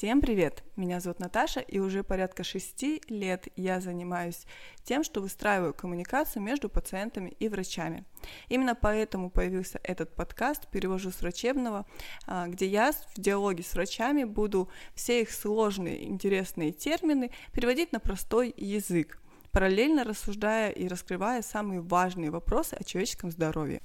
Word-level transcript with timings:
Всем 0.00 0.22
привет! 0.22 0.64
Меня 0.76 0.98
зовут 0.98 1.18
Наташа, 1.18 1.60
и 1.60 1.78
уже 1.78 2.02
порядка 2.02 2.42
шести 2.42 3.02
лет 3.08 3.48
я 3.54 3.82
занимаюсь 3.82 4.46
тем, 4.82 5.04
что 5.04 5.20
выстраиваю 5.20 5.74
коммуникацию 5.74 6.42
между 6.42 6.70
пациентами 6.70 7.36
и 7.38 7.50
врачами. 7.50 8.06
Именно 8.48 8.74
поэтому 8.74 9.28
появился 9.28 9.78
этот 9.82 10.14
подкаст 10.14 10.70
«Перевожу 10.70 11.10
с 11.10 11.20
врачебного», 11.20 11.84
а, 12.26 12.48
где 12.48 12.66
я 12.66 12.92
в 12.92 13.20
диалоге 13.20 13.62
с 13.62 13.74
врачами 13.74 14.24
буду 14.24 14.70
все 14.94 15.20
их 15.20 15.30
сложные, 15.30 16.08
интересные 16.08 16.72
термины 16.72 17.30
переводить 17.52 17.92
на 17.92 18.00
простой 18.00 18.54
язык, 18.56 19.20
параллельно 19.52 20.04
рассуждая 20.04 20.70
и 20.70 20.88
раскрывая 20.88 21.42
самые 21.42 21.82
важные 21.82 22.30
вопросы 22.30 22.72
о 22.72 22.84
человеческом 22.84 23.30
здоровье. 23.30 23.82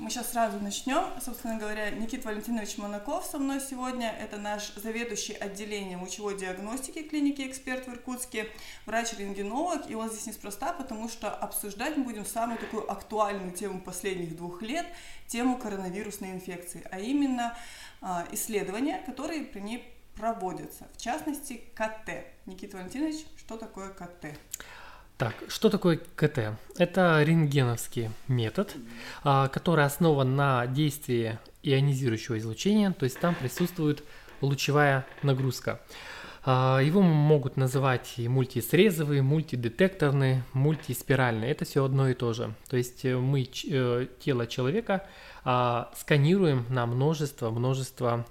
Мы 0.00 0.08
сейчас 0.08 0.30
сразу 0.30 0.58
начнем. 0.58 1.04
Собственно 1.20 1.58
говоря, 1.58 1.90
Никита 1.90 2.28
Валентинович 2.28 2.78
Монаков 2.78 3.26
со 3.26 3.38
мной 3.38 3.60
сегодня. 3.60 4.08
Это 4.08 4.38
наш 4.38 4.72
заведующий 4.72 5.34
отделением 5.34 6.00
лучевой 6.00 6.38
диагностики 6.38 7.02
клиники 7.02 7.42
«Эксперт» 7.42 7.86
в 7.86 7.90
Иркутске, 7.90 8.48
врач-рентгенолог. 8.86 9.90
И 9.90 9.94
он 9.94 10.08
здесь 10.08 10.24
неспроста, 10.24 10.72
потому 10.72 11.10
что 11.10 11.28
обсуждать 11.30 11.98
мы 11.98 12.04
будем 12.04 12.24
самую 12.24 12.58
такую 12.58 12.90
актуальную 12.90 13.52
тему 13.52 13.78
последних 13.78 14.34
двух 14.38 14.62
лет, 14.62 14.86
тему 15.26 15.58
коронавирусной 15.58 16.30
инфекции, 16.30 16.82
а 16.90 16.98
именно 16.98 17.54
а, 18.00 18.26
исследования, 18.32 19.02
которые 19.04 19.44
при 19.44 19.60
ней 19.60 19.94
проводятся. 20.14 20.88
В 20.94 20.96
частности, 20.96 21.62
КТ. 21.74 22.24
Никита 22.46 22.78
Валентинович, 22.78 23.26
что 23.36 23.58
такое 23.58 23.90
КТ? 23.90 24.28
Так, 25.20 25.34
что 25.48 25.68
такое 25.68 26.00
КТ? 26.16 26.56
Это 26.78 27.22
рентгеновский 27.22 28.08
метод, 28.26 28.74
а, 29.22 29.48
который 29.48 29.84
основан 29.84 30.34
на 30.34 30.66
действии 30.66 31.38
ионизирующего 31.62 32.38
излучения, 32.38 32.92
то 32.92 33.04
есть 33.04 33.20
там 33.20 33.34
присутствует 33.34 34.02
лучевая 34.40 35.04
нагрузка. 35.22 35.82
А, 36.42 36.78
его 36.78 37.02
могут 37.02 37.58
называть 37.58 38.14
и 38.16 38.28
мультисрезовый, 38.28 39.20
мультидетекторный, 39.20 40.42
мультиспиральный. 40.54 41.48
Это 41.48 41.66
все 41.66 41.84
одно 41.84 42.08
и 42.08 42.14
то 42.14 42.32
же. 42.32 42.54
То 42.70 42.78
есть 42.78 43.04
э, 43.04 43.14
мы 43.14 43.42
э, 43.42 44.06
тело 44.20 44.46
человека 44.46 45.06
а, 45.44 45.92
сканируем 45.98 46.64
на 46.70 46.86
множество, 46.86 47.50
множество, 47.50 48.24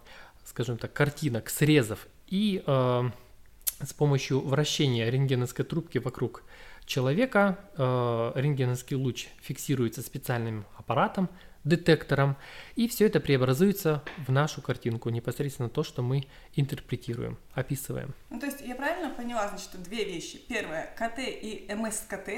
скажем 0.44 0.80
так, 0.80 0.92
картинок, 0.92 1.52
срезов. 1.52 2.08
И 2.26 2.64
с 2.66 3.94
помощью 3.94 4.42
вращения 4.42 5.10
рентгеновской 5.10 5.66
трубки 5.66 6.00
вокруг 6.00 6.44
человека 6.90 7.60
э, 7.78 8.32
рентгеновский 8.36 8.96
луч 8.96 9.28
фиксируется 9.42 10.02
специальным 10.02 10.66
аппаратом, 10.76 11.30
детектором, 11.64 12.36
и 12.76 12.88
все 12.88 13.06
это 13.06 13.20
преобразуется 13.20 14.02
в 14.26 14.32
нашу 14.32 14.62
картинку, 14.62 15.10
непосредственно 15.10 15.70
то, 15.70 15.84
что 15.84 16.02
мы 16.02 16.26
интерпретируем, 16.56 17.38
описываем. 17.54 18.16
Ну, 18.32 18.40
то 18.40 18.48
есть 18.48 18.62
я 18.62 18.76
правильно 18.76 19.14
поняла, 19.14 19.48
значит, 19.50 19.70
две 19.84 20.04
вещи. 20.04 20.40
Первое, 20.50 20.90
КТ 20.98 21.20
и 21.20 21.68
МСКТ 21.74 22.30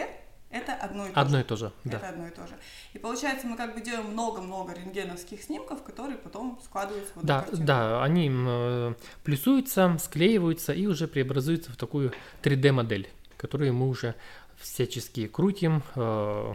это 0.50 0.74
одно 0.74 1.08
и 1.08 1.12
то 1.14 1.22
одно 1.22 1.38
же. 1.38 1.44
и 1.44 1.48
то 1.48 1.56
же, 1.56 1.72
да. 1.86 1.98
Это 1.98 2.10
одно 2.10 2.28
и 2.28 2.32
то 2.32 2.46
же. 2.46 2.54
И 2.92 3.00
получается, 3.00 3.48
мы 3.48 3.56
как 3.56 3.74
бы 3.74 3.80
делаем 3.80 4.08
много-много 4.12 4.74
рентгеновских 4.74 5.42
снимков, 5.42 5.82
которые 5.82 6.18
потом 6.18 6.60
складываются 6.62 7.14
в 7.18 7.24
Да, 7.26 7.40
картинку. 7.40 7.66
да, 7.66 8.04
они 8.04 8.30
э, 8.30 8.94
плюсуются, 9.24 9.96
склеиваются 9.98 10.74
и 10.74 10.88
уже 10.88 11.08
преобразуются 11.08 11.72
в 11.72 11.78
такую 11.78 12.12
3D-модель, 12.44 13.08
которую 13.42 13.74
мы 13.74 13.90
уже 13.90 14.14
всячески 14.56 15.28
крутим. 15.28 15.82
Э, 15.96 16.54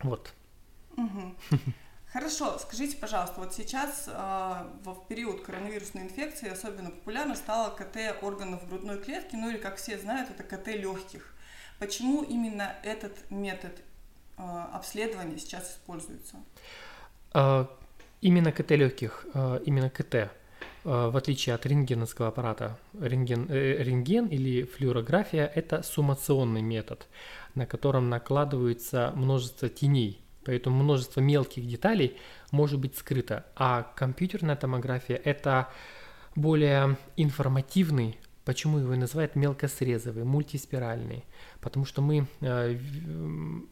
вот. 0.00 0.34
Угу. 0.96 1.34
Хорошо, 2.12 2.58
скажите, 2.58 2.96
пожалуйста, 2.96 3.40
вот 3.40 3.54
сейчас 3.54 4.08
э, 4.08 4.10
в 4.84 5.06
период 5.08 5.42
коронавирусной 5.42 6.02
инфекции 6.02 6.50
особенно 6.50 6.90
популярно 6.90 7.36
стало 7.36 7.70
КТ 7.70 8.16
органов 8.20 8.68
грудной 8.68 8.98
клетки, 8.98 9.36
ну 9.36 9.48
или, 9.48 9.58
как 9.58 9.76
все 9.76 9.96
знают, 9.96 10.28
это 10.28 10.42
КТ 10.42 10.68
легких. 10.68 11.34
Почему 11.78 12.22
именно 12.22 12.74
этот 12.82 13.30
метод 13.30 13.72
э, 14.36 14.42
обследования 14.72 15.38
сейчас 15.38 15.70
используется? 15.70 16.36
Э, 17.32 17.66
именно 18.20 18.50
КТ 18.50 18.72
легких, 18.72 19.24
э, 19.32 19.60
именно 19.64 19.88
КТ 19.88 20.32
в 20.84 21.16
отличие 21.16 21.54
от 21.54 21.64
рентгеновского 21.64 22.28
аппарата, 22.28 22.78
рентген, 23.00 23.46
э, 23.48 23.82
рентген 23.82 24.26
или 24.26 24.64
флюорография– 24.64 25.46
это 25.54 25.82
суммационный 25.82 26.62
метод, 26.62 27.06
на 27.54 27.66
котором 27.66 28.08
накладывается 28.08 29.12
множество 29.14 29.68
теней, 29.68 30.20
поэтому 30.44 30.82
множество 30.82 31.20
мелких 31.20 31.66
деталей 31.66 32.16
может 32.50 32.80
быть 32.80 32.96
скрыто. 32.96 33.46
А 33.54 33.92
компьютерная 33.94 34.56
томография– 34.56 35.16
это 35.24 35.68
более 36.34 36.96
информативный, 37.16 38.18
почему 38.44 38.78
его 38.78 38.96
называют 38.96 39.36
мелкосрезовый, 39.36 40.24
мультиспиральный, 40.24 41.24
потому 41.60 41.84
что 41.84 42.02
мы 42.02 42.26
э, 42.40 42.76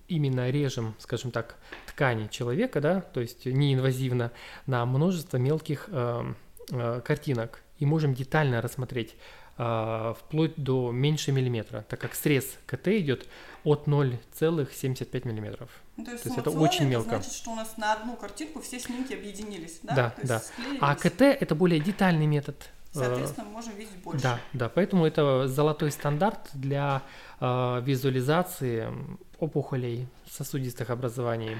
именно 0.06 0.50
режем, 0.50 0.94
скажем 1.00 1.32
так, 1.32 1.56
ткани 1.86 2.28
человека, 2.28 2.80
да, 2.80 3.00
то 3.00 3.20
есть 3.20 3.46
неинвазивно 3.46 4.30
на 4.66 4.86
множество 4.86 5.38
мелких 5.38 5.88
э, 5.88 6.34
Э, 6.72 7.00
картинок 7.04 7.60
и 7.78 7.86
можем 7.86 8.14
детально 8.14 8.60
рассмотреть 8.60 9.16
э, 9.58 10.14
вплоть 10.18 10.54
до 10.56 10.92
меньше 10.92 11.32
миллиметра, 11.32 11.84
так 11.88 12.00
как 12.00 12.14
срез 12.14 12.58
КТ 12.66 12.88
идет 12.88 13.26
от 13.64 13.86
0,75 13.86 15.26
миллиметров. 15.26 15.70
Ну, 15.96 16.04
то 16.04 16.12
есть, 16.12 16.22
то 16.22 16.28
есть 16.28 16.38
это 16.38 16.50
очень 16.50 16.86
мелко. 16.86 17.16
значит, 17.16 17.32
что 17.32 17.50
у 17.50 17.54
нас 17.54 17.76
на 17.76 17.94
одну 17.94 18.16
картинку 18.16 18.60
все 18.60 18.78
снимки 18.78 19.12
объединились, 19.12 19.80
да? 19.82 19.94
Да, 19.94 20.14
да. 20.22 20.42
А 20.80 20.94
КТ 20.94 21.22
это 21.22 21.54
более 21.54 21.80
детальный 21.80 22.26
метод. 22.26 22.56
Соответственно, 22.92 23.46
мы 23.46 23.52
можем 23.52 23.76
видеть 23.76 23.96
больше. 24.02 24.22
Да, 24.22 24.40
да, 24.52 24.68
поэтому 24.68 25.06
это 25.06 25.46
золотой 25.46 25.92
стандарт 25.92 26.50
для 26.54 27.02
э, 27.40 27.80
визуализации 27.84 28.92
опухолей 29.38 30.08
сосудистых 30.28 30.90
образований 30.90 31.56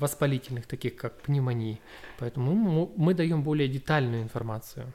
воспалительных, 0.00 0.66
таких 0.66 0.96
как 0.96 1.20
пневмонии. 1.20 1.80
Поэтому 2.18 2.54
мы, 2.96 3.14
даем 3.14 3.42
более 3.42 3.68
детальную 3.68 4.22
информацию, 4.22 4.92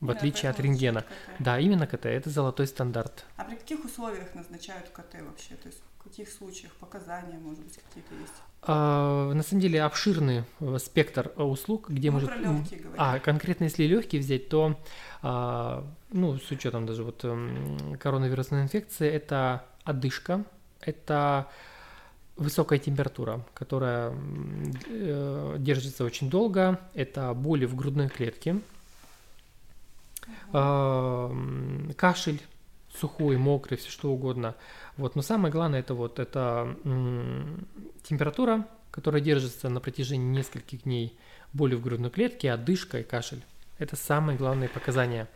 в 0.00 0.06
да, 0.06 0.12
отличие 0.12 0.50
от 0.50 0.58
рентгена. 0.58 1.04
Да, 1.38 1.58
именно 1.58 1.86
КТ, 1.86 2.06
это 2.06 2.30
золотой 2.30 2.66
стандарт. 2.66 3.26
А 3.36 3.44
при 3.44 3.56
каких 3.56 3.84
условиях 3.84 4.34
назначают 4.34 4.88
КТ 4.88 5.16
вообще? 5.20 5.54
То 5.56 5.68
есть 5.68 5.82
в 5.98 6.04
каких 6.04 6.30
случаях 6.30 6.72
показания, 6.74 7.38
может 7.38 7.62
быть, 7.62 7.76
какие-то 7.76 8.14
есть? 8.14 8.34
А, 8.62 9.32
на 9.32 9.42
самом 9.42 9.60
деле 9.60 9.82
обширный 9.82 10.44
э, 10.60 10.78
спектр 10.78 11.32
э, 11.36 11.42
услуг, 11.42 11.90
где 11.90 12.10
Мы 12.10 12.20
может... 12.20 12.30
Про 12.30 12.38
легкие 12.38 12.80
говорим. 12.80 12.96
А, 12.96 13.18
конкретно 13.18 13.64
если 13.64 13.84
легкие 13.84 14.22
взять, 14.22 14.48
то, 14.48 14.80
а, 15.22 15.86
ну, 16.10 16.38
с 16.38 16.50
учетом 16.50 16.86
даже 16.86 17.04
вот 17.04 17.24
эм, 17.24 17.96
коронавирусной 17.98 18.62
инфекции, 18.62 19.08
это 19.08 19.64
одышка, 19.84 20.44
это 20.80 21.48
высокая 22.38 22.78
температура, 22.78 23.44
которая 23.52 24.14
э, 24.86 25.56
держится 25.58 26.04
очень 26.04 26.30
долго, 26.30 26.80
это 26.94 27.34
боли 27.34 27.66
в 27.66 27.74
грудной 27.74 28.08
клетке, 28.08 28.60
э, 30.52 31.90
кашель 31.96 32.40
сухой, 32.96 33.36
мокрый, 33.36 33.76
все 33.76 33.90
что 33.90 34.10
угодно. 34.10 34.54
Вот, 34.96 35.16
но 35.16 35.22
самое 35.22 35.52
главное 35.52 35.80
это 35.80 35.94
вот 35.94 36.18
это 36.18 36.76
э, 36.84 37.56
температура, 38.04 38.66
которая 38.90 39.20
держится 39.20 39.68
на 39.68 39.80
протяжении 39.80 40.38
нескольких 40.38 40.84
дней, 40.84 41.18
боли 41.52 41.74
в 41.74 41.82
грудной 41.82 42.10
клетке, 42.10 42.52
одышка 42.52 43.00
и 43.00 43.02
кашель. 43.02 43.42
Это 43.78 43.96
самые 43.96 44.38
главные 44.38 44.68
показания 44.68 45.28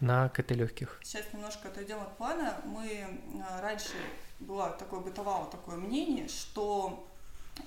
на 0.00 0.28
КТ 0.28 0.52
легких. 0.52 1.00
Сейчас 1.02 1.24
немножко 1.32 1.68
отойдем 1.68 1.98
от 1.98 2.16
плана. 2.16 2.56
Мы 2.64 2.86
э, 2.86 3.06
раньше 3.60 3.94
было 4.40 4.70
такое 4.70 5.00
бытовало 5.00 5.46
такое 5.50 5.76
мнение, 5.76 6.28
что 6.28 7.06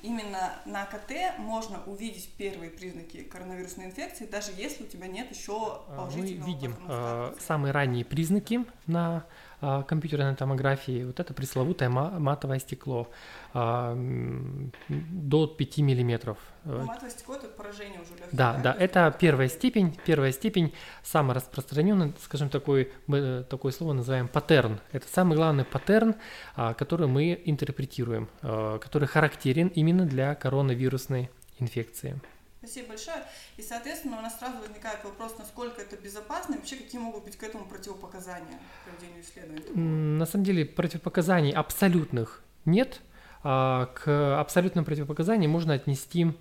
именно 0.03 0.53
на 0.65 0.85
КТ 0.85 1.37
можно 1.39 1.81
увидеть 1.85 2.29
первые 2.37 2.69
признаки 2.69 3.23
коронавирусной 3.23 3.87
инфекции, 3.87 4.25
даже 4.25 4.51
если 4.55 4.83
у 4.83 4.87
тебя 4.87 5.07
нет 5.07 5.31
еще 5.31 5.83
а, 5.87 5.95
положительного 5.97 6.47
Мы 6.47 6.53
видим 6.53 6.75
э, 6.87 7.33
самые 7.39 7.71
ранние 7.71 8.05
признаки 8.05 8.65
на 8.89 9.23
э, 9.61 9.83
компьютерной 9.87 10.35
томографии. 10.35 11.05
Вот 11.05 11.19
это 11.19 11.33
пресловутое 11.33 11.89
матовое 11.89 12.59
стекло 12.59 13.07
э, 13.53 14.65
до 14.89 15.47
5 15.47 15.77
миллиметров. 15.77 16.37
Ну, 16.65 16.83
матовое 16.83 17.11
стекло 17.11 17.35
это 17.35 17.47
поражение 17.47 18.01
уже 18.01 18.11
легких. 18.11 18.29
Да, 18.31 18.59
да, 18.61 18.75
это 18.77 19.15
первая 19.17 19.47
степень, 19.47 19.97
первая 20.05 20.31
степень, 20.31 20.73
самый 21.03 21.35
распространенный, 21.35 22.13
скажем, 22.21 22.49
такой, 22.49 22.91
мы 23.07 23.45
такое 23.49 23.71
слово 23.71 23.93
называем 23.93 24.27
паттерн. 24.27 24.79
Это 24.91 25.07
самый 25.07 25.37
главный 25.37 25.63
паттерн, 25.63 26.15
э, 26.57 26.73
который 26.73 27.07
мы 27.07 27.41
интерпретируем, 27.45 28.27
э, 28.41 28.79
который 28.81 29.07
характерен 29.07 29.67
именно 29.69 30.05
для 30.05 30.35
коронавирусной 30.35 31.29
инфекции. 31.59 32.19
Спасибо 32.59 32.89
большое. 32.89 33.23
И, 33.55 33.61
соответственно, 33.61 34.17
у 34.19 34.21
нас 34.21 34.37
сразу 34.37 34.57
возникает 34.57 35.03
вопрос, 35.05 35.35
насколько 35.39 35.81
это 35.81 35.95
безопасно 35.95 36.55
и 36.55 36.57
вообще 36.57 36.75
какие 36.75 36.99
могут 36.99 37.23
быть 37.23 37.37
к 37.37 37.43
этому 37.43 37.65
противопоказания 37.65 38.59
проведению 38.85 39.23
исследований? 39.23 40.17
На 40.17 40.25
самом 40.25 40.43
деле 40.43 40.65
противопоказаний 40.65 41.51
абсолютных 41.51 42.43
нет. 42.65 42.99
А, 43.43 43.85
к 43.95 44.39
абсолютным 44.39 44.83
противопоказаниям 44.83 45.51
можно 45.51 45.73
отнести 45.73 46.33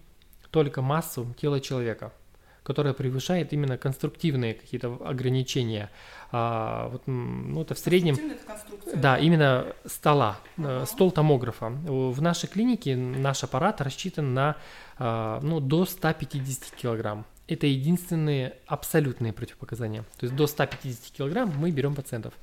только 0.51 0.83
массу 0.83 1.33
тела 1.41 1.61
человека. 1.61 2.13
Которая 2.69 2.93
превышает 2.93 3.55
именно 3.55 3.79
конструктивные 3.79 4.53
какие-то 4.53 4.99
ограничения. 5.03 5.91
А, 6.31 6.91
вот, 6.91 7.03
ну, 7.07 7.63
это 7.63 7.75
в 7.75 7.79
среднем... 7.79 8.17
Да, 8.95 9.17
именно 9.17 9.75
стола, 9.87 10.39
uh-huh. 10.59 10.85
стол 10.85 11.11
томографа. 11.11 11.71
В 11.71 12.21
нашей 12.21 12.47
клинике 12.47 12.95
наш 12.95 13.43
аппарат 13.43 13.81
рассчитан 13.81 14.35
на 14.35 14.57
а, 14.99 15.41
ну, 15.43 15.61
до 15.61 15.87
150 15.87 16.77
килограмм. 16.77 17.25
Это 17.47 17.67
единственные 17.67 18.57
абсолютные 18.67 19.33
противопоказания. 19.33 20.03
То 20.19 20.27
есть 20.27 20.37
до 20.37 20.47
150 20.47 21.11
килограмм 21.17 21.51
мы 21.57 21.71
берем 21.71 21.95
пациентов. 21.95 22.35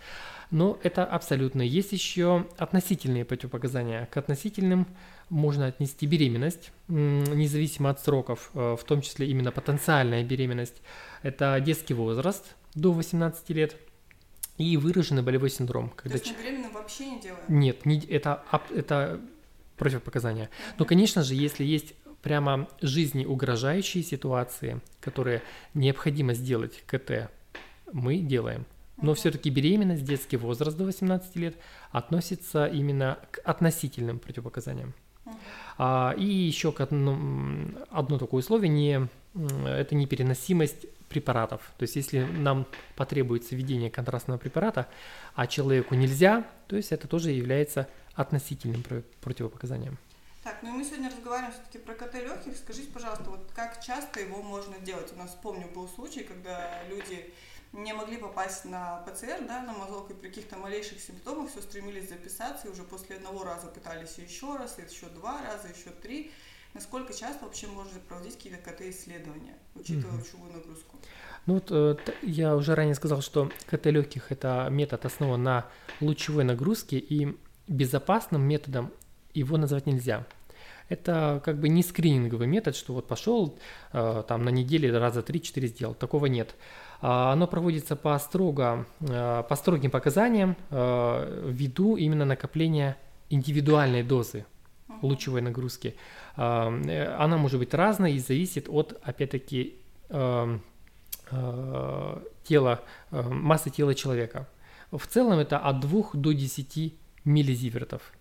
Но 0.51 0.79
это 0.83 1.05
абсолютно. 1.05 1.61
Есть 1.61 1.91
еще 1.91 2.45
относительные 2.57 3.25
противопоказания. 3.25 4.05
К 4.05 4.17
относительным 4.17 4.87
можно 5.29 5.67
отнести 5.67 6.05
беременность, 6.05 6.71
независимо 6.87 7.89
от 7.89 7.99
сроков, 7.99 8.51
э, 8.53 8.75
в 8.79 8.83
том 8.83 9.01
числе 9.01 9.27
именно 9.27 9.51
потенциальная 9.51 10.23
беременность. 10.23 10.81
Это 11.23 11.59
детский 11.59 11.93
возраст 11.93 12.55
до 12.75 12.91
18 12.91 13.49
лет 13.49 13.75
и 14.57 14.77
выраженный 14.77 15.23
болевой 15.23 15.49
синдром. 15.49 15.89
Когда 15.95 16.17
То 16.17 16.23
есть 16.23 16.37
беременным 16.37 16.73
вообще 16.73 17.05
не 17.07 17.21
делаем? 17.21 17.43
Нет, 17.47 17.85
не, 17.85 17.99
это, 18.05 18.43
это 18.73 19.19
противопоказания. 19.77 20.49
Но, 20.77 20.85
конечно 20.85 21.23
же, 21.23 21.33
если 21.33 21.63
есть 21.63 21.95
прямо 22.21 22.67
жизни 22.81 23.25
угрожающие 23.25 24.03
ситуации, 24.03 24.81
которые 24.99 25.41
необходимо 25.73 26.33
сделать 26.33 26.83
КТ, 26.87 27.29
мы 27.91 28.17
делаем. 28.17 28.65
Но 29.01 29.13
все-таки 29.13 29.49
беременность, 29.49 30.05
детский 30.05 30.37
возраст 30.37 30.77
до 30.77 30.85
18 30.85 31.35
лет 31.35 31.55
относится 31.91 32.65
именно 32.65 33.19
к 33.31 33.39
относительным 33.43 34.19
противопоказаниям. 34.19 34.93
А, 35.77 36.13
и 36.17 36.25
еще 36.25 36.71
к 36.71 36.81
одно, 36.81 37.17
одно 37.89 38.17
такое 38.17 38.39
условие, 38.39 38.69
не, 38.69 39.07
это 39.67 39.95
непереносимость 39.95 40.85
препаратов. 41.09 41.61
То 41.77 41.83
есть 41.83 41.95
если 41.95 42.21
нам 42.23 42.65
потребуется 42.95 43.55
введение 43.55 43.89
контрастного 43.89 44.37
препарата, 44.37 44.87
а 45.33 45.47
человеку 45.47 45.95
нельзя, 45.95 46.45
то 46.67 46.75
есть 46.75 46.91
это 46.91 47.07
тоже 47.07 47.31
является 47.31 47.87
относительным 48.13 48.83
противопоказанием. 49.21 49.97
Так, 50.43 50.59
ну 50.61 50.69
и 50.69 50.77
мы 50.77 50.83
сегодня 50.85 51.09
разговариваем 51.09 51.53
все-таки 51.53 51.79
про 51.79 51.95
КТ 51.95 52.15
легких. 52.15 52.55
Скажите, 52.55 52.91
пожалуйста, 52.91 53.29
вот 53.31 53.49
как 53.55 53.83
часто 53.83 54.19
его 54.19 54.43
можно 54.43 54.77
делать? 54.79 55.11
У 55.11 55.17
нас, 55.17 55.35
помню, 55.41 55.67
был 55.73 55.89
случай, 55.89 56.23
когда 56.23 56.83
люди 56.87 57.33
не 57.75 57.93
могли 57.93 58.17
попасть 58.17 58.65
на 58.65 59.03
ПЦР, 59.05 59.45
да, 59.47 59.61
на 59.61 59.73
мазок, 59.73 60.09
и 60.09 60.13
при 60.13 60.29
каких-то 60.29 60.57
малейших 60.57 60.99
симптомах 60.99 61.51
все 61.51 61.61
стремились 61.61 62.09
записаться, 62.09 62.67
и 62.67 62.71
уже 62.71 62.83
после 62.83 63.17
одного 63.17 63.43
раза 63.43 63.67
пытались 63.67 64.17
еще 64.17 64.55
раз, 64.55 64.79
и 64.79 64.81
еще 64.81 65.07
два 65.07 65.41
раза, 65.41 65.67
еще 65.67 65.89
три. 65.89 66.31
Насколько 66.73 67.13
часто 67.13 67.45
вообще 67.45 67.67
можно 67.67 67.99
проводить 68.07 68.35
какие-то 68.35 68.59
КТ-исследования, 68.59 69.55
учитывая 69.75 70.17
лучевую 70.17 70.51
нагрузку? 70.51 70.97
Ну 71.45 71.55
вот 71.55 71.67
э, 71.71 71.95
я 72.21 72.55
уже 72.55 72.75
ранее 72.75 72.95
сказал, 72.95 73.21
что 73.21 73.51
КТ 73.67 73.85
легких 73.87 74.31
это 74.31 74.67
метод 74.71 75.05
основан 75.05 75.43
на 75.43 75.69
лучевой 76.01 76.43
нагрузке, 76.43 76.97
и 76.97 77.37
безопасным 77.67 78.41
методом 78.41 78.91
его 79.33 79.57
назвать 79.57 79.85
нельзя. 79.85 80.25
Это 80.87 81.41
как 81.43 81.59
бы 81.59 81.69
не 81.69 81.81
скрининговый 81.81 82.47
метод, 82.47 82.75
что 82.75 82.93
вот 82.93 83.07
пошел 83.07 83.57
э, 83.91 84.23
там 84.27 84.43
на 84.43 84.49
неделе 84.49 84.95
раза 84.97 85.21
3-4 85.21 85.67
сделал. 85.67 85.93
Такого 85.93 86.27
нет. 86.27 86.55
А, 87.01 87.33
оно 87.33 87.47
проводится 87.47 87.95
по, 87.95 88.17
строго, 88.19 88.85
э, 89.01 89.43
по 89.47 89.55
строгим 89.55 89.91
показаниям 89.91 90.55
э, 90.69 91.49
ввиду 91.51 91.95
именно 91.95 92.25
накопления 92.25 92.97
индивидуальной 93.29 94.03
дозы 94.03 94.45
лучевой 95.01 95.41
нагрузки. 95.41 95.95
А, 96.35 96.69
э, 96.69 97.15
она 97.15 97.37
может 97.37 97.59
быть 97.59 97.73
разной 97.73 98.13
и 98.13 98.19
зависит 98.19 98.67
от, 98.69 98.99
опять-таки, 99.03 99.75
тела, 102.43 102.83
массы 103.09 103.71
тела 103.71 103.95
человека. 103.95 104.47
В 104.91 105.07
целом 105.07 105.39
это 105.39 105.57
от 105.57 105.79
2 105.79 106.11
до 106.13 106.31
10 106.31 106.93
миллизивертов. 107.25 108.13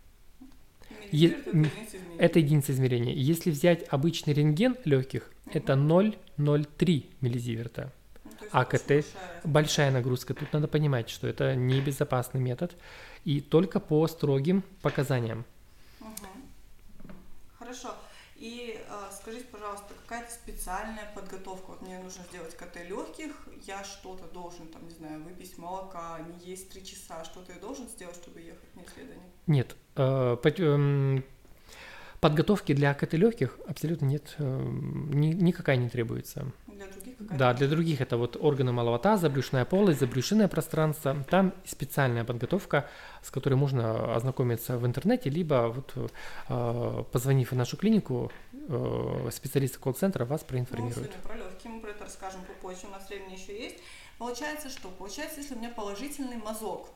это 2.19 2.39
единица 2.39 2.73
измерения. 2.73 3.13
Если 3.13 3.51
взять 3.51 3.85
обычный 3.91 4.33
рентген 4.33 4.77
легких, 4.87 5.31
это 5.53 5.75
0,03 5.75 7.05
миллизиверта. 7.21 7.93
АКТ 8.55 8.87
большая, 8.87 9.05
большая 9.45 9.91
нагрузка. 9.91 10.33
Тут 10.33 10.53
надо 10.53 10.69
понимать, 10.69 11.11
что 11.11 11.27
это 11.27 11.57
небезопасный 11.57 12.41
метод 12.41 12.77
и 13.25 13.41
только 13.41 13.81
по 13.81 14.07
строгим 14.07 14.63
показаниям. 14.81 15.45
Угу. 16.01 16.29
Хорошо. 17.59 17.95
И 18.37 18.79
э, 18.79 18.95
скажите, 19.13 19.47
пожалуйста, 19.51 19.87
какая-то 20.07 20.33
специальная 20.33 21.11
подготовка? 21.15 21.71
Вот 21.71 21.83
мне 21.83 21.99
нужно 21.99 22.23
сделать 22.25 22.57
КТ 22.57 22.77
легких, 22.89 23.33
я 23.67 23.83
что-то 23.83 24.27
должен, 24.33 24.69
там, 24.69 24.87
не 24.87 24.95
знаю, 24.95 25.23
выпить 25.23 25.57
молока, 25.59 26.19
не 26.21 26.51
есть 26.51 26.71
три 26.71 26.85
часа, 26.85 27.25
что-то 27.25 27.53
я 27.53 27.59
должен 27.59 27.89
сделать, 27.89 28.17
чтобы 28.17 28.41
ехать 28.41 28.77
на 28.77 28.83
исследование? 28.83 29.31
Нет. 29.47 29.77
Э, 29.97 30.37
по, 30.41 30.49
э, 30.49 31.23
подготовки 32.21 32.73
для 32.73 32.95
КТ 32.95 33.15
легких 33.15 33.59
абсолютно 33.67 34.07
нет, 34.07 34.35
э, 34.39 34.61
ни, 34.63 35.29
никакая 35.29 35.77
не 35.77 35.89
требуется. 35.89 36.53
Для 36.75 36.87
других 36.87 37.15
Да, 37.39 37.55
для 37.55 37.69
других 37.69 38.01
это 38.01 38.17
вот 38.17 38.37
органы 38.41 38.73
малого 38.73 38.99
таза, 38.99 39.31
брюшная 39.31 39.65
полость, 39.65 40.01
забрюшинное 40.01 40.49
пространство. 40.49 41.17
Там 41.31 41.53
специальная 41.65 42.25
подготовка, 42.25 42.89
с 43.23 43.31
которой 43.31 43.55
можно 43.55 44.15
ознакомиться 44.15 44.77
в 44.79 44.87
интернете, 44.87 45.31
либо 45.31 45.73
вот 45.75 46.13
э, 46.49 47.05
позвонив 47.13 47.53
в 47.53 47.57
нашу 47.57 47.77
клинику, 47.77 48.33
э, 48.53 49.29
специалисты 49.33 49.79
колл-центра 49.79 50.25
вас 50.25 50.43
проинформируют. 50.43 51.13
Ну, 51.17 51.29
про 51.29 51.37
легкие 51.37 51.73
мы 51.73 51.81
про 51.81 51.91
это 51.91 52.05
расскажем 52.05 52.41
попозже, 52.43 52.87
у 52.89 52.91
нас 52.91 53.09
времени 53.09 53.35
еще 53.35 53.57
есть. 53.57 53.79
Получается 54.19 54.69
что? 54.69 54.89
Получается, 54.89 55.41
если 55.41 55.55
у 55.55 55.59
меня 55.59 55.71
положительный 55.71 56.37
мазок, 56.37 56.89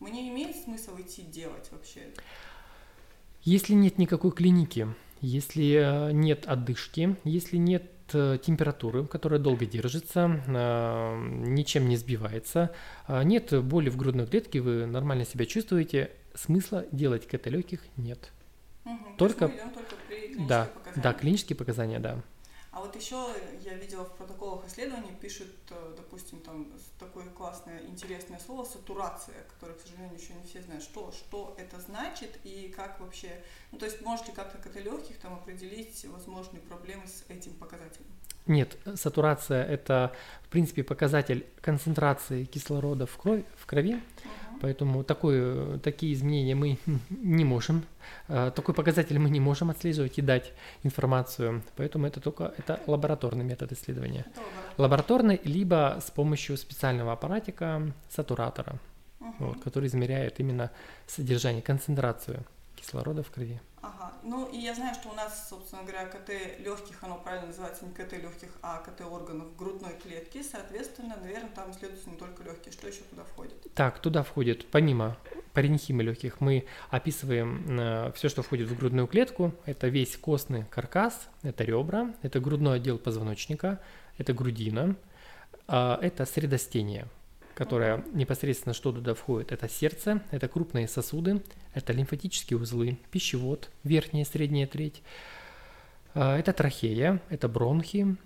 мне 0.00 0.28
имеет 0.28 0.56
смысл 0.56 0.96
идти 1.00 1.22
делать 1.22 1.68
вообще? 1.70 2.12
Если 3.42 3.74
нет 3.74 3.98
никакой 3.98 4.32
клиники, 4.32 4.88
если 5.20 6.08
э, 6.08 6.12
нет 6.12 6.46
отдышки, 6.46 7.16
если 7.24 7.56
нет 7.56 7.93
температуры, 8.12 9.06
которая 9.06 9.40
долго 9.40 9.66
держится, 9.66 10.42
э, 10.46 11.28
ничем 11.46 11.88
не 11.88 11.96
сбивается, 11.96 12.70
а 13.06 13.22
нет 13.24 13.52
боли 13.64 13.88
в 13.90 13.96
грудной 13.96 14.26
клетке, 14.26 14.60
вы 14.60 14.86
нормально 14.86 15.24
себя 15.24 15.46
чувствуете, 15.46 16.10
смысла 16.34 16.84
делать 16.92 17.26
КТ 17.26 17.46
легких 17.46 17.80
нет. 17.96 18.32
Угу, 18.84 19.16
только, 19.18 19.48
только 19.48 20.46
да, 20.48 20.68
да, 20.96 21.12
клинические 21.12 21.56
показания, 21.56 21.98
да. 21.98 22.20
А 22.74 22.80
вот 22.80 22.96
еще 22.96 23.28
я 23.60 23.74
видела 23.74 24.04
в 24.04 24.12
протоколах 24.16 24.66
исследований, 24.66 25.12
пишут, 25.20 25.54
э, 25.70 25.94
допустим, 25.96 26.40
там 26.40 26.66
такое 26.98 27.26
классное, 27.26 27.80
интересное 27.82 28.40
слово 28.40 28.64
сатурация, 28.64 29.44
которое, 29.54 29.74
к 29.74 29.80
сожалению, 29.80 30.18
еще 30.18 30.34
не 30.34 30.44
все 30.44 30.60
знают, 30.60 30.82
что, 30.82 31.12
что 31.12 31.54
это 31.56 31.78
значит 31.78 32.36
и 32.42 32.74
как 32.76 32.98
вообще, 32.98 33.40
ну 33.70 33.78
то 33.78 33.84
есть 33.84 34.00
можете 34.00 34.32
как-то 34.32 34.58
к 34.58 34.66
этой 34.66 34.82
легких 34.82 35.18
там 35.20 35.34
определить 35.34 36.04
возможные 36.06 36.60
проблемы 36.62 37.06
с 37.06 37.24
этим 37.28 37.54
показателем? 37.54 38.06
Нет, 38.46 38.76
сатурация 38.96 39.64
это, 39.64 40.12
в 40.42 40.48
принципе, 40.48 40.82
показатель 40.82 41.46
концентрации 41.60 42.44
кислорода 42.44 43.06
в, 43.06 43.16
крови, 43.16 43.44
в 43.56 43.66
крови. 43.66 43.94
Uh-huh 43.94 44.53
Поэтому 44.64 45.04
такое, 45.04 45.76
такие 45.80 46.14
изменения 46.14 46.54
мы 46.54 46.78
не 47.10 47.44
можем, 47.44 47.84
э, 48.28 48.50
такой 48.56 48.74
показатель 48.74 49.18
мы 49.18 49.28
не 49.28 49.38
можем 49.38 49.68
отслеживать 49.68 50.18
и 50.18 50.22
дать 50.22 50.54
информацию. 50.84 51.62
Поэтому 51.76 52.06
это 52.06 52.18
только 52.18 52.54
это 52.56 52.80
лабораторный 52.86 53.44
метод 53.44 53.72
исследования. 53.72 54.24
Лабораторный, 54.78 55.38
либо 55.44 55.98
с 56.00 56.10
помощью 56.10 56.56
специального 56.56 57.12
аппаратика 57.12 57.92
сатуратора, 58.08 58.78
угу. 59.20 59.34
вот, 59.38 59.60
который 59.62 59.86
измеряет 59.88 60.40
именно 60.40 60.70
содержание, 61.06 61.60
концентрацию 61.60 62.42
кислорода 62.74 63.22
в 63.22 63.30
крови. 63.30 63.60
Ну 64.24 64.46
и 64.46 64.56
я 64.56 64.74
знаю, 64.74 64.94
что 64.94 65.10
у 65.10 65.12
нас, 65.12 65.48
собственно 65.50 65.82
говоря, 65.82 66.06
КТ 66.06 66.30
легких, 66.58 67.02
оно 67.02 67.18
правильно 67.18 67.48
называется 67.48 67.84
не 67.84 67.92
КТ 67.92 68.14
легких, 68.14 68.48
а 68.62 68.78
КТ 68.78 69.02
органов 69.02 69.54
грудной 69.56 69.92
клетки. 70.02 70.42
Соответственно, 70.42 71.16
наверное, 71.20 71.50
там 71.50 71.70
исследуются 71.70 72.08
не 72.08 72.16
только 72.16 72.42
легкие. 72.42 72.72
Что 72.72 72.88
еще 72.88 73.02
туда 73.10 73.22
входит? 73.24 73.54
Так, 73.74 73.98
туда 73.98 74.22
входит, 74.22 74.66
помимо 74.70 75.18
паренхимы 75.52 76.02
легких, 76.02 76.40
мы 76.40 76.64
описываем 76.90 77.78
э, 77.78 78.12
все, 78.14 78.30
что 78.30 78.42
входит 78.42 78.68
в 78.68 78.76
грудную 78.78 79.06
клетку. 79.06 79.52
Это 79.66 79.88
весь 79.88 80.16
костный 80.16 80.64
каркас, 80.70 81.28
это 81.42 81.62
ребра, 81.62 82.14
это 82.22 82.40
грудной 82.40 82.76
отдел 82.76 82.98
позвоночника, 82.98 83.78
это 84.16 84.32
грудина, 84.32 84.96
э, 85.68 85.98
это 86.00 86.24
средостение 86.24 87.08
которая 87.54 88.04
непосредственно 88.12 88.74
что 88.74 88.92
туда 88.92 89.14
входит, 89.14 89.52
это 89.52 89.68
сердце, 89.68 90.22
это 90.30 90.48
крупные 90.48 90.88
сосуды, 90.88 91.42
это 91.72 91.92
лимфатические 91.92 92.58
узлы, 92.58 92.98
пищевод, 93.10 93.70
верхняя 93.84 94.24
и 94.24 94.28
средняя 94.28 94.66
треть, 94.66 95.02
а, 96.14 96.38
это 96.38 96.52
трахея, 96.52 97.20
это 97.28 97.48
бронхи. 97.48 98.16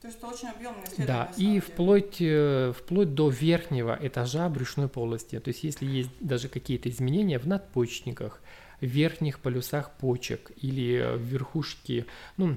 То 0.00 0.06
есть 0.06 0.18
это 0.18 0.28
очень 0.28 0.48
объемное 0.48 0.84
Да, 1.06 1.30
и 1.36 1.60
вплоть, 1.60 2.16
э, 2.20 2.72
вплоть 2.76 3.14
до 3.14 3.28
верхнего 3.28 3.98
этажа 4.00 4.48
брюшной 4.48 4.88
полости. 4.88 5.38
То 5.38 5.48
есть 5.48 5.62
если 5.62 5.84
есть 5.84 6.10
даже 6.20 6.48
какие-то 6.48 6.88
изменения 6.88 7.38
в 7.38 7.46
надпочечниках, 7.46 8.40
в 8.80 8.86
верхних 8.86 9.40
полюсах 9.40 9.92
почек 9.98 10.52
или 10.56 11.16
в 11.16 11.20
верхушке, 11.20 12.06
ну, 12.38 12.56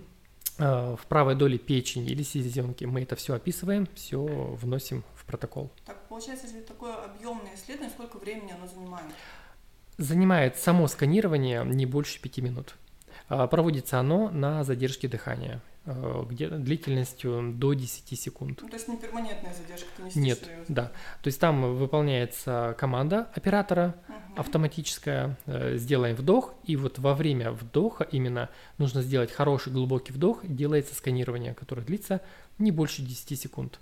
в 0.58 1.00
правой 1.10 1.36
доле 1.36 1.58
печени 1.58 2.08
или 2.08 2.24
селезенки. 2.24 2.86
Мы 2.86 3.02
это 3.04 3.16
все 3.16 3.34
описываем, 3.34 3.88
все 3.96 4.20
вносим 4.20 5.04
в 5.16 5.26
протокол. 5.26 5.72
Так, 5.86 6.08
получается, 6.08 6.46
если 6.48 6.62
такое 6.62 6.96
объемное 6.96 7.56
исследование, 7.56 7.92
сколько 7.92 8.18
времени 8.18 8.52
оно 8.52 8.68
занимает? 8.68 9.12
Занимает 9.98 10.58
само 10.58 10.88
сканирование 10.88 11.64
не 11.66 11.86
больше 11.86 12.22
пяти 12.22 12.42
минут. 12.42 12.76
Проводится 13.28 14.00
оно 14.00 14.30
на 14.30 14.64
задержке 14.64 15.08
дыхания. 15.08 15.62
Э, 15.86 16.24
где 16.30 16.48
длительностью 16.48 17.52
до 17.56 17.74
10 17.74 18.18
секунд. 18.18 18.60
Ну, 18.62 18.70
то 18.70 18.76
есть 18.76 18.88
не 18.88 18.96
перманентная 18.96 19.54
задержка, 19.54 19.90
ты 19.98 20.18
не 20.18 20.28
Нет, 20.28 20.50
да. 20.70 20.94
То 21.22 21.28
есть 21.28 21.42
там 21.42 21.76
выполняется 21.76 22.74
команда 22.78 23.28
оператора 23.36 23.94
угу. 24.08 24.40
автоматическая, 24.40 25.38
э, 25.46 25.76
сделаем 25.76 26.16
вдох, 26.16 26.54
и 26.64 26.78
вот 26.78 27.00
во 27.00 27.14
время 27.14 27.52
вдоха 27.52 28.06
именно 28.06 28.50
нужно 28.78 29.02
сделать 29.02 29.34
хороший 29.34 29.74
глубокий 29.74 30.14
вдох, 30.14 30.40
делается 30.44 30.96
сканирование, 30.96 31.54
которое 31.54 31.82
длится 31.82 32.22
не 32.60 32.72
больше 32.72 33.02
10 33.02 33.38
секунд. 33.38 33.82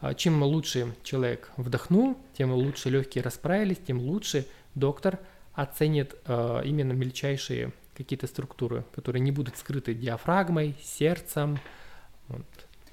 А 0.00 0.14
чем 0.14 0.42
лучше 0.42 0.94
человек 1.02 1.50
вдохнул, 1.58 2.16
тем 2.32 2.50
лучше 2.52 2.88
легкие 2.88 3.22
расправились, 3.22 3.76
тем 3.86 3.98
лучше 3.98 4.46
доктор 4.74 5.18
оценит 5.52 6.16
э, 6.24 6.62
именно 6.64 6.92
мельчайшие 6.92 7.74
какие-то 7.94 8.26
структуры, 8.26 8.84
которые 8.94 9.20
не 9.20 9.32
будут 9.32 9.56
скрыты 9.56 9.94
диафрагмой, 9.94 10.76
сердцем. 10.82 11.58
Вот. 12.28 12.46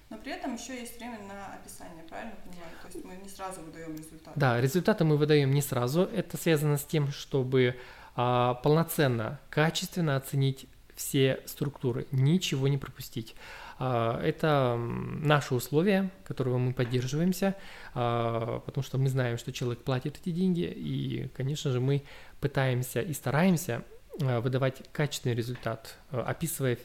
Но 0.10 0.18
при 0.18 0.32
этом 0.32 0.56
еще 0.56 0.80
есть 0.80 0.98
время 0.98 1.20
на 1.28 1.54
описание, 1.54 2.04
правильно 2.10 2.34
понимаю? 2.44 2.72
То 2.82 2.88
есть 2.88 3.06
мы 3.06 3.16
не 3.16 3.30
сразу 3.30 3.62
выдаем 3.62 3.96
результаты. 3.96 4.32
Да, 4.40 4.60
результаты 4.60 5.04
мы 5.06 5.18
выдаем 5.18 5.52
не 5.52 5.62
сразу. 5.62 6.02
Это 6.02 6.38
связано 6.38 6.78
с 6.78 6.84
тем, 6.84 7.12
чтобы 7.12 7.76
а, 8.16 8.56
полноценно, 8.56 9.40
качественно 9.50 10.16
оценить 10.16 10.68
все 10.96 11.42
структуры, 11.46 12.08
ничего 12.12 12.68
не 12.68 12.78
пропустить. 12.78 13.36
А, 13.78 14.20
это 14.22 14.76
наши 14.78 15.56
условия, 15.56 16.12
которого 16.26 16.58
мы 16.58 16.74
поддерживаемся, 16.74 17.56
а, 17.94 18.60
потому 18.66 18.84
что 18.84 18.98
мы 18.98 19.08
знаем, 19.08 19.38
что 19.38 19.54
человек 19.54 19.84
платит 19.84 20.18
эти 20.22 20.32
деньги, 20.32 20.62
и, 20.62 21.30
конечно 21.38 21.72
же, 21.72 21.80
мы 21.80 22.04
пытаемся 22.42 23.00
и 23.00 23.14
стараемся 23.14 23.84
выдавать 24.18 24.82
качественный 24.92 25.36
результат, 25.36 25.96
э, 26.12 26.20
описывая 26.20 26.78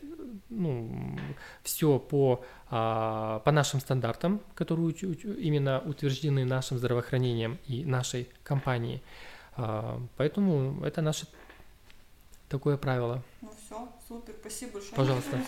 ну, 0.51 1.19
все 1.63 1.99
по, 1.99 2.45
а, 2.71 3.41
по 3.41 3.53
нашим 3.53 3.81
стандартам, 3.81 4.41
которые 4.55 4.93
именно 4.93 5.81
утверждены 5.81 6.45
нашим 6.45 6.79
здравоохранением 6.79 7.59
и 7.67 7.85
нашей 7.85 8.29
компанией. 8.43 9.03
А, 9.57 10.01
поэтому 10.17 10.85
это 10.85 11.03
наше 11.03 11.27
такое 12.49 12.77
правило. 12.77 13.23
Ну 13.43 13.51
все, 13.67 13.89
супер, 14.09 14.35
спасибо 14.41 14.73
большое. 14.75 14.95
Пожалуйста. 14.95 15.39